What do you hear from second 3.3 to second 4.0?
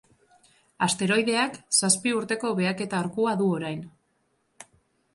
du orain.